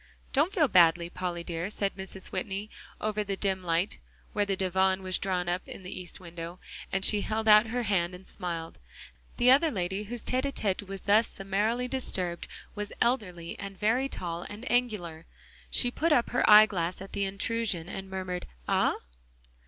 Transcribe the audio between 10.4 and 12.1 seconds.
a tete was thus summarily